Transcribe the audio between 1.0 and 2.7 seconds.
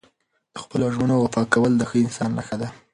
وفا کول د ښه انسان نښه ده.